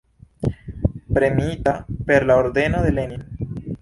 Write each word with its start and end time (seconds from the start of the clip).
Premiita 1.17 1.75
per 2.07 2.25
la 2.31 2.37
ordeno 2.45 2.81
de 2.87 2.91
Lenin. 2.95 3.23